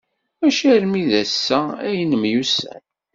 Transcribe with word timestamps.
Maci 0.39 0.65
armi 0.75 1.03
d 1.09 1.11
ass-a 1.21 1.59
ay 1.87 1.99
nemyussan. 2.05 2.83